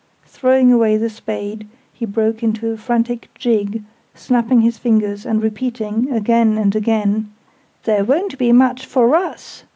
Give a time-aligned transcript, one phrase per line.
[0.25, 3.83] Throwing away the spade, he broke into a frantic jig,
[4.15, 7.31] snapping his fingers, and repeating, again and again,
[7.83, 9.63] "There won't be much for us!